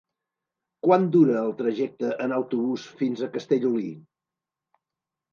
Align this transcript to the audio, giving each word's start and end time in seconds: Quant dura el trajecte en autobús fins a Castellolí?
Quant 0.85 1.03
dura 1.15 1.33
el 1.41 1.51
trajecte 1.59 2.09
en 2.25 2.33
autobús 2.37 2.85
fins 3.01 3.21
a 3.21 3.29
Castellolí? 3.35 3.91